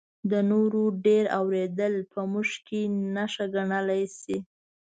[0.31, 2.81] د نورو ډېر اورېدل په موږ کې
[3.15, 4.37] نښه ګڼلی شي.